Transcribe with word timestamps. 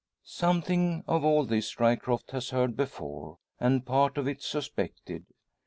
Something 0.23 1.03
of 1.07 1.23
all 1.23 1.45
this 1.45 1.79
Ryecroft 1.79 2.31
has 2.31 2.49
heard 2.49 2.75
before, 2.75 3.37
and 3.59 3.85
part 3.85 4.17
of 4.17 4.27
it 4.27 4.41
suspected. 4.41 5.25